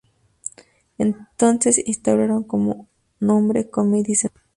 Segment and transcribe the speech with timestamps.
[0.97, 4.43] Entonces instauraron como nombre Comedy Central.